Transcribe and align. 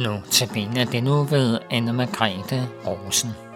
Nu 0.00 0.22
tabiner 0.30 0.84
det 0.84 1.04
nu 1.04 1.24
ved 1.24 1.58
Anne-Margrethe 1.72 2.60
Rosen. 2.86 3.49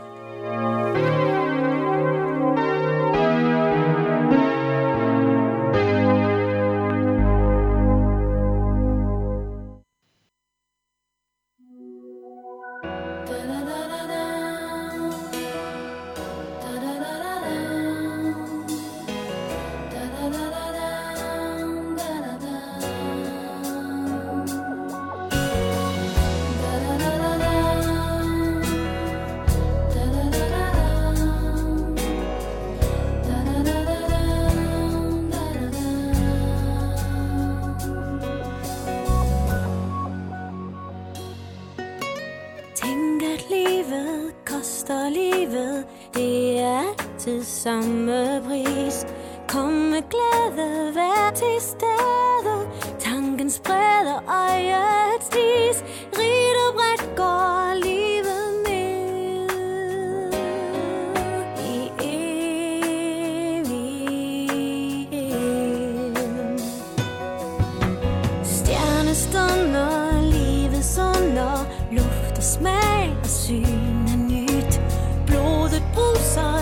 Koster 44.65 45.09
livet 45.11 45.85
Det 46.15 46.59
er 46.59 46.85
til 47.19 47.45
samme 47.47 48.43
pris 48.47 49.07
Kom 49.49 49.73
med 49.73 50.03
glæde, 50.11 50.95
vær 50.95 51.31
til 51.35 51.61
stede. 51.61 52.69
Tanken 52.99 53.51
spreder 53.51 54.23
øjets 54.29 55.29
dis 55.29 55.85
Rigt 56.19 56.57
og 56.69 56.75
bredt 56.75 57.17
går 57.17 57.75
livet 57.75 58.55
med 58.67 60.33
I 61.61 61.91
evigheden 62.01 63.79
Stjernestunder, 68.45 70.23
livets 70.23 70.99
under 70.99 71.67
Luft 71.93 72.37
og 72.37 72.43
smag 72.43 73.17
og 73.23 73.29
syn. 73.29 74.04
pulsar. 75.93 76.54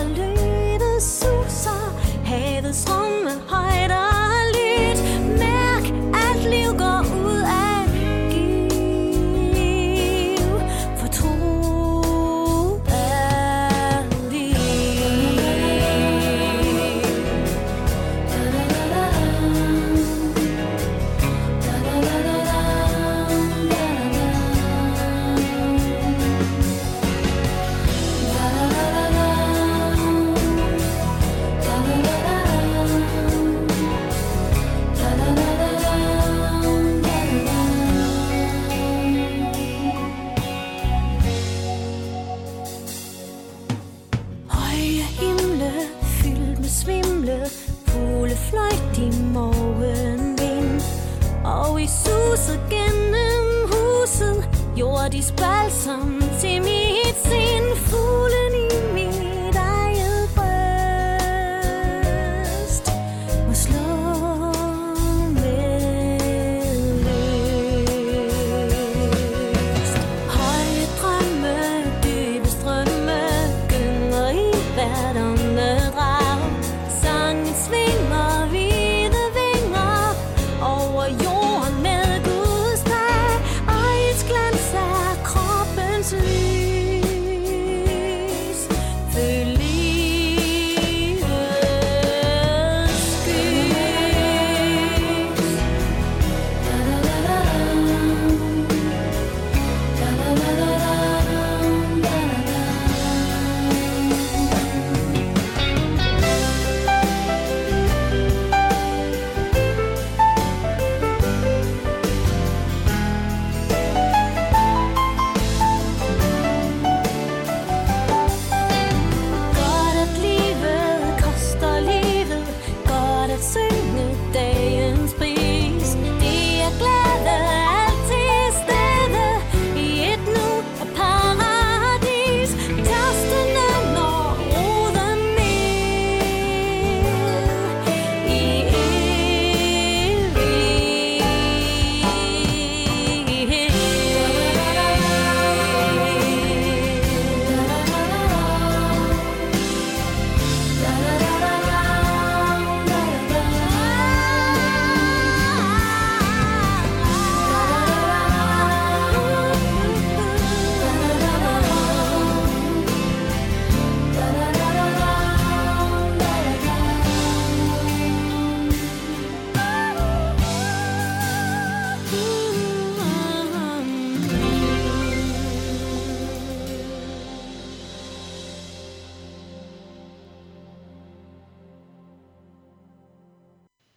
Og 51.73 51.81
i 51.81 51.87
suset 51.87 52.59
gennem 52.69 53.45
huset 53.71 54.49
Jordisk 54.77 55.35
balsam 55.35 56.21
til 56.41 56.61
mit 56.61 57.17
sind 57.25 57.75
Fuglen 57.75 58.53
i 58.61 58.93
min 58.93 59.12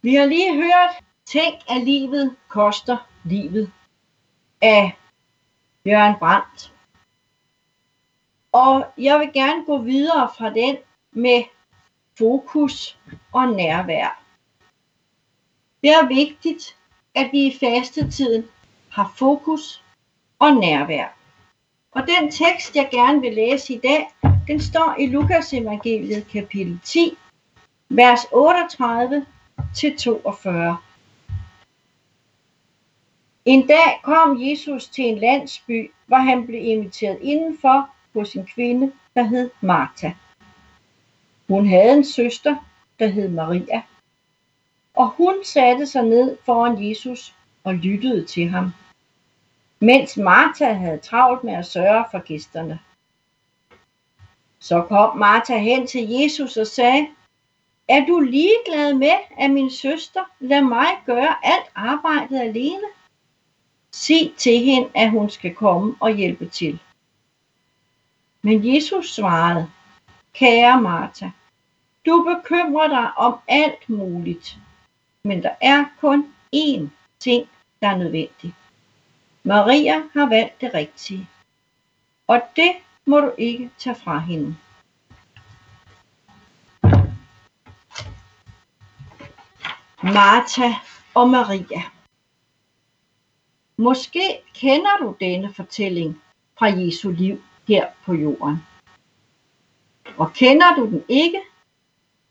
Vi 0.07 0.15
har 0.15 0.25
lige 0.25 0.55
hørt 0.55 1.03
Tænk, 1.25 1.55
at 1.69 1.83
livet 1.83 2.35
koster 2.47 2.97
livet 3.23 3.71
af 4.61 4.97
Jørgen 5.85 6.15
Brandt. 6.19 6.73
Og 8.51 8.85
jeg 8.97 9.19
vil 9.19 9.29
gerne 9.33 9.65
gå 9.65 9.77
videre 9.77 10.29
fra 10.37 10.49
den 10.49 10.77
med 11.11 11.43
fokus 12.17 12.99
og 13.33 13.47
nærvær. 13.47 14.23
Det 15.83 15.89
er 15.89 16.07
vigtigt, 16.07 16.77
at 17.15 17.29
vi 17.31 17.45
i 17.45 17.57
fastetiden 17.59 18.45
har 18.89 19.13
fokus 19.15 19.83
og 20.39 20.53
nærvær. 20.53 21.07
Og 21.91 22.01
den 22.07 22.31
tekst, 22.31 22.75
jeg 22.75 22.89
gerne 22.91 23.21
vil 23.21 23.33
læse 23.33 23.73
i 23.73 23.79
dag, 23.79 24.07
den 24.47 24.61
står 24.61 24.95
i 24.99 25.07
Lukas 25.07 25.53
evangeliet 25.53 26.27
kapitel 26.27 26.79
10, 26.83 27.17
vers 27.89 28.25
38 28.31 29.25
til 29.75 29.97
42. 29.97 30.77
En 33.45 33.67
dag 33.67 33.99
kom 34.03 34.41
Jesus 34.41 34.87
til 34.87 35.05
en 35.05 35.17
landsby, 35.17 35.91
hvor 36.05 36.17
han 36.17 36.45
blev 36.45 36.61
inviteret 36.63 37.17
indenfor 37.21 37.89
hos 38.13 38.33
en 38.33 38.45
kvinde, 38.45 38.91
der 39.15 39.23
hed 39.23 39.49
Martha. 39.61 40.11
Hun 41.47 41.67
havde 41.67 41.93
en 41.93 42.05
søster, 42.05 42.55
der 42.99 43.07
hed 43.07 43.29
Maria, 43.29 43.81
og 44.95 45.09
hun 45.09 45.35
satte 45.43 45.87
sig 45.87 46.03
ned 46.03 46.37
foran 46.45 46.89
Jesus 46.89 47.35
og 47.63 47.73
lyttede 47.73 48.25
til 48.25 48.49
ham, 48.49 48.71
mens 49.79 50.17
Martha 50.17 50.73
havde 50.73 50.97
travlt 50.97 51.43
med 51.43 51.53
at 51.53 51.65
sørge 51.65 52.05
for 52.11 52.19
gæsterne. 52.19 52.79
Så 54.59 54.81
kom 54.81 55.17
Martha 55.17 55.57
hen 55.57 55.87
til 55.87 56.09
Jesus 56.09 56.57
og 56.57 56.67
sagde, 56.67 57.07
er 57.87 58.05
du 58.05 58.19
ligeglad 58.19 58.93
med, 58.93 59.17
at 59.37 59.51
min 59.51 59.71
søster 59.71 60.23
lader 60.39 60.63
mig 60.63 60.87
gøre 61.05 61.45
alt 61.45 61.71
arbejdet 61.75 62.39
alene? 62.39 62.87
Sig 63.91 64.33
til 64.37 64.59
hende, 64.59 64.89
at 64.95 65.11
hun 65.11 65.29
skal 65.29 65.55
komme 65.55 65.95
og 65.99 66.15
hjælpe 66.15 66.45
til. 66.49 66.79
Men 68.41 68.75
Jesus 68.75 69.13
svarede, 69.13 69.69
kære 70.33 70.81
Martha, 70.81 71.29
du 72.05 72.35
bekymrer 72.35 72.87
dig 72.87 73.17
om 73.17 73.39
alt 73.47 73.89
muligt, 73.89 74.57
men 75.23 75.43
der 75.43 75.51
er 75.61 75.85
kun 75.99 76.33
én 76.55 76.87
ting, 77.19 77.49
der 77.81 77.87
er 77.87 77.97
nødvendig. 77.97 78.53
Maria 79.43 80.03
har 80.13 80.29
valgt 80.29 80.61
det 80.61 80.73
rigtige, 80.73 81.27
og 82.27 82.41
det 82.55 82.71
må 83.05 83.19
du 83.19 83.31
ikke 83.37 83.69
tage 83.77 83.95
fra 83.95 84.19
hende. 84.19 84.55
Martha 90.13 90.73
og 91.13 91.29
Maria. 91.29 91.83
Måske 93.77 94.41
kender 94.53 94.97
du 95.01 95.15
denne 95.19 95.53
fortælling 95.53 96.21
fra 96.59 96.65
Jesu 96.65 97.09
liv 97.09 97.41
her 97.67 97.87
på 98.05 98.13
jorden. 98.13 98.57
Og 100.17 100.33
kender 100.33 100.75
du 100.75 100.85
den 100.85 101.03
ikke, 101.07 101.41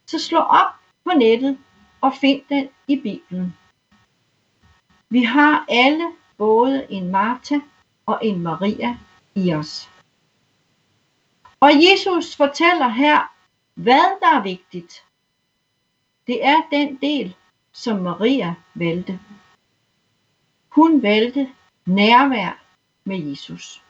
så 0.06 0.19
slå 0.19 0.38
op 0.38 0.73
på 1.05 1.11
nettet 1.19 1.58
og 2.00 2.12
find 2.20 2.43
den 2.49 2.69
i 2.87 3.00
Bibelen. 3.00 3.56
Vi 5.08 5.23
har 5.23 5.64
alle 5.69 6.12
både 6.38 6.87
en 6.90 7.11
Martha 7.11 7.58
og 8.06 8.19
en 8.23 8.43
Maria 8.43 8.99
i 9.34 9.55
os. 9.55 9.90
Og 11.61 11.70
Jesus 11.70 12.37
fortæller 12.37 12.88
her, 12.88 13.32
hvad 13.75 14.20
der 14.20 14.38
er 14.38 14.43
vigtigt. 14.43 15.05
Det 16.26 16.46
er 16.46 16.56
den 16.70 16.96
del, 16.96 17.37
som 17.76 18.02
Maria 18.02 18.55
valgte. 18.75 19.20
Hun 20.69 21.02
valgte 21.02 21.49
nærvær 21.87 22.64
med 23.05 23.19
Jesus. 23.19 23.82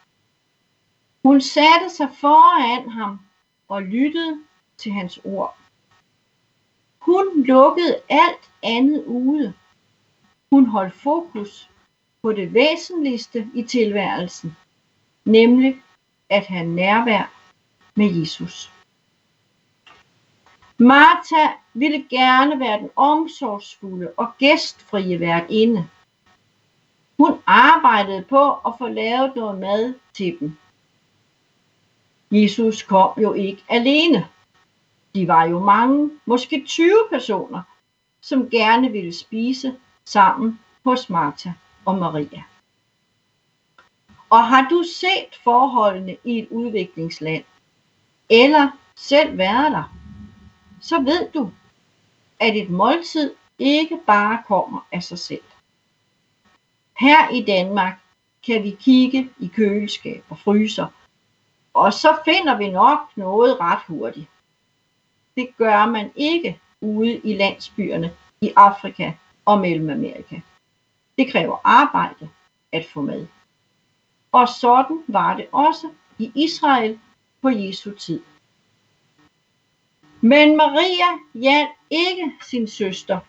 Hun 1.23 1.41
satte 1.41 1.89
sig 1.89 2.09
foran 2.19 2.89
ham 2.89 3.19
og 3.67 3.81
lyttede 3.81 4.43
til 4.77 4.91
hans 4.91 5.19
ord. 5.23 5.57
Hun 6.99 7.43
lukkede 7.43 8.01
alt 8.09 8.51
andet 8.63 9.03
ude. 9.05 9.53
Hun 10.51 10.65
holdt 10.65 10.93
fokus 10.93 11.69
på 12.21 12.33
det 12.33 12.53
væsentligste 12.53 13.47
i 13.53 13.63
tilværelsen, 13.63 14.55
nemlig 15.25 15.81
at 16.29 16.45
have 16.45 16.65
nærvær 16.65 17.33
med 17.95 18.19
Jesus. 18.19 18.71
Martha 20.79 21.47
ville 21.73 22.05
gerne 22.09 22.59
være 22.59 22.79
den 22.79 22.89
omsorgsfulde 22.95 24.11
og 24.17 24.27
gæstfrie 24.37 25.19
værtinde. 25.19 25.89
Hun 27.17 27.39
arbejdede 27.45 28.21
på 28.21 28.53
at 28.53 28.73
få 28.77 28.87
lavet 28.87 29.35
noget 29.35 29.59
mad 29.59 29.93
til 30.13 30.37
dem. 30.39 30.57
Jesus 32.31 32.83
kom 32.83 33.21
jo 33.21 33.33
ikke 33.33 33.63
alene. 33.69 34.27
De 35.15 35.27
var 35.27 35.45
jo 35.45 35.59
mange, 35.59 36.11
måske 36.25 36.63
20 36.67 36.91
personer, 37.09 37.61
som 38.21 38.49
gerne 38.49 38.91
ville 38.91 39.13
spise 39.13 39.75
sammen 40.05 40.59
hos 40.83 41.09
Martha 41.09 41.51
og 41.85 41.95
Maria. 41.95 42.43
Og 44.29 44.47
har 44.47 44.67
du 44.69 44.83
set 44.83 45.35
forholdene 45.43 46.17
i 46.23 46.39
et 46.39 46.47
udviklingsland, 46.51 47.43
eller 48.29 48.69
selv 48.95 49.37
været 49.37 49.71
der, 49.71 49.93
så 50.81 51.01
ved 51.01 51.31
du, 51.33 51.51
at 52.39 52.55
et 52.55 52.69
måltid 52.69 53.33
ikke 53.59 53.99
bare 54.07 54.43
kommer 54.47 54.87
af 54.91 55.03
sig 55.03 55.19
selv. 55.19 55.43
Her 56.99 57.29
i 57.29 57.45
Danmark 57.45 57.99
kan 58.45 58.63
vi 58.63 58.77
kigge 58.79 59.29
i 59.39 59.47
køleskab 59.47 60.23
og 60.29 60.39
fryser, 60.39 60.87
og 61.73 61.93
så 61.93 62.17
finder 62.25 62.57
vi 62.57 62.69
nok 62.69 62.99
noget 63.15 63.59
ret 63.59 63.81
hurtigt. 63.87 64.27
Det 65.35 65.57
gør 65.57 65.85
man 65.85 66.11
ikke 66.15 66.59
ude 66.81 67.17
i 67.17 67.35
landsbyerne 67.35 68.13
i 68.41 68.53
Afrika 68.55 69.11
og 69.45 69.59
Mellemamerika. 69.59 70.39
Det 71.17 71.31
kræver 71.31 71.57
arbejde 71.63 72.29
at 72.71 72.85
få 72.93 73.01
med. 73.01 73.27
Og 74.31 74.47
sådan 74.47 75.03
var 75.07 75.35
det 75.35 75.47
også 75.51 75.89
i 76.19 76.31
Israel 76.35 76.99
på 77.41 77.49
Jesu 77.49 77.91
tid. 77.91 78.21
Men 80.21 80.57
Maria 80.57 81.19
hjalp 81.33 81.69
ikke 81.89 82.31
sin 82.41 82.67
søster. 82.67 83.19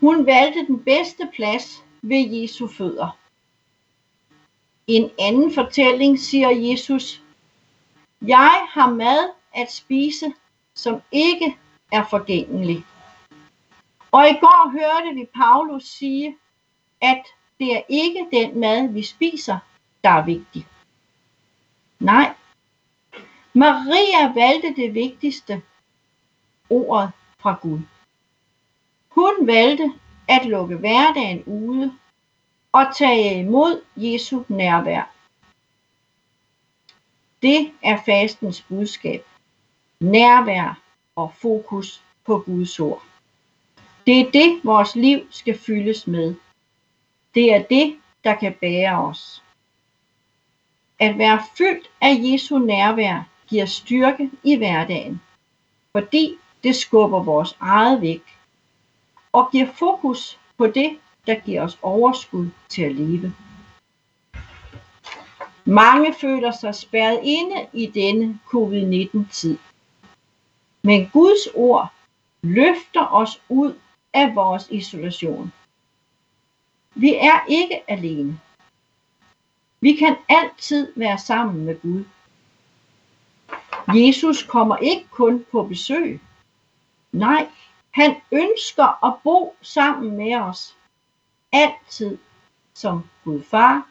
Hun 0.00 0.26
valgte 0.26 0.66
den 0.66 0.84
bedste 0.84 1.30
plads 1.34 1.84
ved 2.02 2.30
Jesu 2.30 2.66
fødder. 2.66 3.18
En 4.86 5.10
anden 5.18 5.54
fortælling 5.54 6.18
siger 6.18 6.50
Jesus, 6.50 7.22
jeg 8.22 8.66
har 8.68 8.90
mad 8.90 9.30
at 9.54 9.72
spise, 9.72 10.32
som 10.74 11.02
ikke 11.12 11.56
er 11.92 12.04
forgængelig. 12.10 12.84
Og 14.12 14.28
i 14.28 14.32
går 14.40 14.70
hørte 14.70 15.14
vi 15.14 15.26
Paulus 15.34 15.84
sige, 15.84 16.36
at 17.00 17.22
det 17.60 17.76
er 17.76 17.82
ikke 17.88 18.26
den 18.32 18.60
mad, 18.60 18.88
vi 18.88 19.02
spiser, 19.02 19.58
der 20.04 20.10
er 20.10 20.24
vigtig. 20.24 20.66
Nej, 22.00 22.34
Maria 23.54 24.32
valgte 24.32 24.74
det 24.76 24.94
vigtigste, 24.94 25.62
ordet 26.70 27.10
fra 27.38 27.58
Gud. 27.62 27.80
Hun 29.08 29.46
valgte 29.46 29.92
at 30.28 30.46
lukke 30.46 30.76
hverdagen 30.76 31.44
ude 31.44 31.92
og 32.72 32.96
tage 32.96 33.40
imod 33.40 33.82
Jesu 33.96 34.42
nærvær. 34.48 35.10
Det 37.42 37.72
er 37.82 37.98
fastens 38.06 38.62
budskab. 38.62 39.26
Nærvær 40.00 40.80
og 41.16 41.32
fokus 41.34 42.02
på 42.24 42.38
Guds 42.38 42.80
ord. 42.80 43.02
Det 44.06 44.20
er 44.20 44.30
det, 44.30 44.60
vores 44.64 44.96
liv 44.96 45.26
skal 45.30 45.58
fyldes 45.58 46.06
med. 46.06 46.34
Det 47.34 47.54
er 47.54 47.62
det, 47.62 47.96
der 48.24 48.34
kan 48.34 48.54
bære 48.60 49.04
os. 49.04 49.42
At 50.98 51.18
være 51.18 51.42
fyldt 51.58 51.90
af 52.00 52.16
Jesu 52.18 52.58
nærvær 52.58 53.31
giver 53.52 53.66
styrke 53.66 54.30
i 54.42 54.56
hverdagen, 54.56 55.20
fordi 55.92 56.36
det 56.62 56.76
skubber 56.76 57.22
vores 57.22 57.56
eget 57.60 58.00
væk 58.00 58.22
og 59.32 59.48
giver 59.52 59.66
fokus 59.72 60.38
på 60.58 60.66
det, 60.66 60.98
der 61.26 61.40
giver 61.40 61.62
os 61.62 61.78
overskud 61.82 62.46
til 62.68 62.82
at 62.82 62.94
leve. 62.94 63.34
Mange 65.64 66.14
føler 66.14 66.50
sig 66.50 66.74
spærret 66.74 67.20
inde 67.22 67.66
i 67.72 67.86
denne 67.86 68.38
covid-19-tid. 68.46 69.58
Men 70.82 71.10
Guds 71.12 71.46
ord 71.54 71.92
løfter 72.42 73.06
os 73.06 73.42
ud 73.48 73.74
af 74.14 74.34
vores 74.34 74.68
isolation. 74.70 75.52
Vi 76.94 77.14
er 77.14 77.44
ikke 77.48 77.90
alene. 77.90 78.40
Vi 79.80 79.92
kan 79.92 80.16
altid 80.28 80.92
være 80.96 81.18
sammen 81.18 81.64
med 81.64 81.80
Gud. 81.80 82.04
Jesus 83.94 84.42
kommer 84.42 84.76
ikke 84.76 85.08
kun 85.10 85.46
på 85.52 85.62
besøg. 85.62 86.20
Nej, 87.12 87.48
han 87.90 88.16
ønsker 88.32 89.04
at 89.04 89.14
bo 89.24 89.56
sammen 89.62 90.16
med 90.16 90.34
os. 90.34 90.76
Altid 91.52 92.18
som 92.74 93.08
Gud 93.24 93.42
Far, 93.42 93.86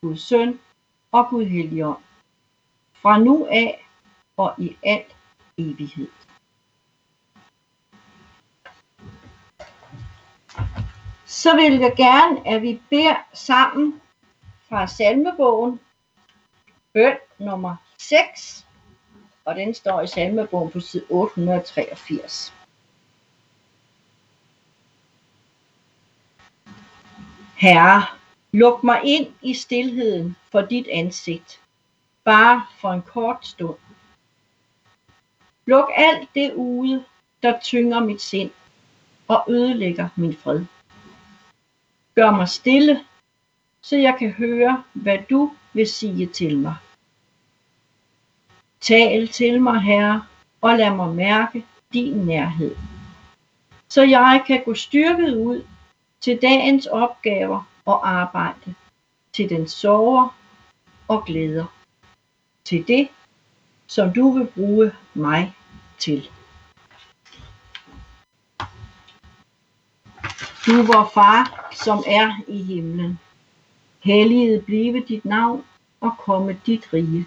Gud 0.00 0.16
Søn 0.16 0.60
og 1.12 1.28
Gud 1.30 1.44
Helligånd. 1.44 2.02
Fra 2.94 3.18
nu 3.18 3.46
af 3.50 3.88
og 4.36 4.54
i 4.58 4.76
al 4.82 5.04
evighed. 5.58 6.08
Så 11.24 11.56
vil 11.56 11.78
jeg 11.78 11.94
gerne, 11.96 12.48
at 12.48 12.62
vi 12.62 12.82
beder 12.90 13.16
sammen 13.32 14.00
fra 14.68 14.86
salmebogen, 14.86 15.80
bøn 16.92 17.16
nummer 17.38 17.76
6, 17.98 18.65
og 19.46 19.56
den 19.56 19.74
står 19.74 20.00
i 20.00 20.06
salmebogen 20.06 20.70
på 20.70 20.80
side 20.80 21.04
883. 21.08 22.54
Herre, 27.56 28.06
luk 28.52 28.84
mig 28.84 29.00
ind 29.04 29.26
i 29.42 29.54
stilheden 29.54 30.36
for 30.52 30.60
dit 30.60 30.88
ansigt, 30.92 31.60
bare 32.24 32.66
for 32.78 32.92
en 32.92 33.02
kort 33.02 33.46
stund. 33.46 33.78
Luk 35.66 35.90
alt 35.94 36.28
det 36.34 36.52
ude, 36.54 37.04
der 37.42 37.60
tynger 37.60 38.00
mit 38.00 38.22
sind 38.22 38.50
og 39.28 39.44
ødelægger 39.48 40.08
min 40.16 40.36
fred. 40.36 40.64
Gør 42.14 42.30
mig 42.30 42.48
stille, 42.48 43.04
så 43.82 43.96
jeg 43.96 44.16
kan 44.18 44.30
høre, 44.30 44.84
hvad 44.92 45.18
du 45.30 45.52
vil 45.72 45.86
sige 45.86 46.26
til 46.26 46.58
mig. 46.58 46.74
Tal 48.80 49.28
til 49.28 49.62
mig, 49.62 49.80
Herre, 49.80 50.24
og 50.60 50.78
lad 50.78 50.90
mig 50.90 51.14
mærke 51.14 51.64
din 51.92 52.16
nærhed, 52.16 52.76
så 53.88 54.02
jeg 54.02 54.44
kan 54.46 54.62
gå 54.64 54.74
styrket 54.74 55.36
ud 55.36 55.62
til 56.20 56.38
dagens 56.42 56.86
opgaver 56.86 57.68
og 57.84 58.10
arbejde, 58.10 58.74
til 59.32 59.48
den 59.48 59.68
sorger 59.68 60.36
og 61.08 61.24
glæder, 61.24 61.64
til 62.64 62.88
det, 62.88 63.08
som 63.86 64.12
du 64.12 64.30
vil 64.30 64.46
bruge 64.46 64.92
mig 65.14 65.54
til. 65.98 66.30
Du 70.66 70.82
vor 70.82 71.10
far, 71.14 71.70
som 71.72 72.04
er 72.06 72.32
i 72.48 72.62
himlen. 72.62 73.18
Helliget 74.04 74.64
blive 74.64 75.04
dit 75.08 75.24
navn 75.24 75.64
og 76.00 76.12
komme 76.18 76.60
dit 76.66 76.92
rige. 76.92 77.26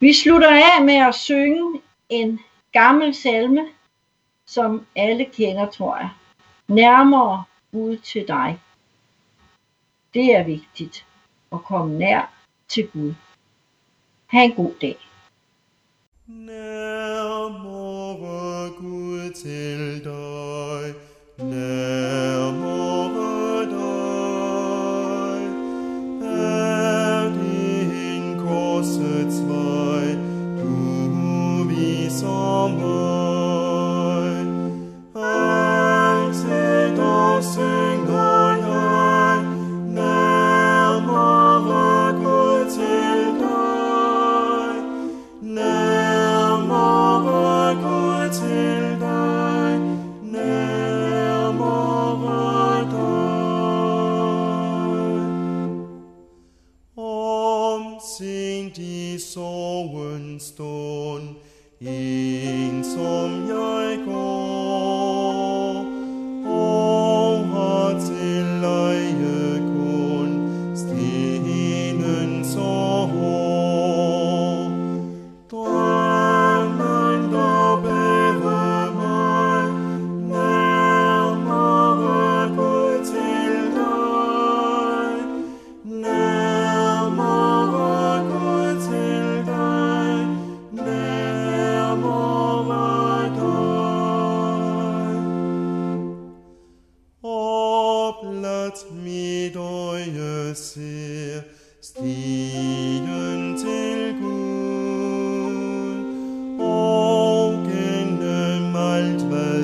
Vi 0.00 0.12
slutter 0.12 0.48
af 0.48 0.84
med 0.84 0.94
at 0.94 1.14
synge 1.14 1.80
en 2.08 2.40
gammel 2.72 3.14
salme, 3.14 3.68
som 4.46 4.86
alle 4.96 5.24
kender, 5.24 5.70
tror 5.70 5.96
jeg. 5.96 6.10
Nærmere 6.68 7.44
ud 7.72 7.96
til 7.96 8.28
dig. 8.28 8.60
Det 10.14 10.36
er 10.36 10.44
vigtigt 10.44 11.06
at 11.52 11.64
komme 11.64 11.98
nær 11.98 12.32
til 12.68 12.88
Gud. 12.88 13.14
Ha' 14.26 14.44
en 14.44 14.52
god 14.52 14.72
dag. 14.80 14.98
Nærmere 16.26 17.50
Gud 18.78 19.32
til 19.32 20.04
dig, 20.04 20.94
nærmere 21.38 22.89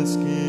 alt 0.07 0.19
hvad 0.19 0.46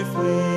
himmelvang 0.00 0.20
løfter 0.20 0.30
sig 0.30 0.40
fri. 0.40 0.49